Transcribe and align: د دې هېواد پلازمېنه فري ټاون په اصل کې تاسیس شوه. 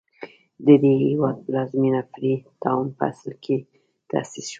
د 0.65 0.67
دې 0.83 0.93
هېواد 1.05 1.37
پلازمېنه 1.45 2.01
فري 2.11 2.33
ټاون 2.63 2.87
په 2.97 3.03
اصل 3.11 3.31
کې 3.43 3.57
تاسیس 4.09 4.45
شوه. 4.45 4.49